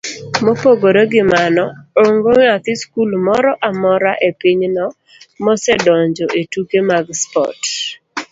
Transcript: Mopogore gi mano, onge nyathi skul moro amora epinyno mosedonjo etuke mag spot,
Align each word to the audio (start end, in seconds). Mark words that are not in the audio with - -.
Mopogore 0.43 1.03
gi 1.11 1.23
mano, 1.33 1.65
onge 2.01 2.29
nyathi 2.43 2.73
skul 2.81 3.11
moro 3.25 3.51
amora 3.67 4.11
epinyno 4.27 4.85
mosedonjo 5.43 6.25
etuke 6.39 6.79
mag 6.89 7.05
spot, 7.21 7.59